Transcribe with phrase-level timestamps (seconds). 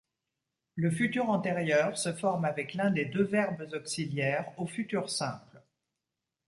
[0.77, 5.61] Le futur antérieur se forme avec l’un des deux verbes auxiliaires au futur simple.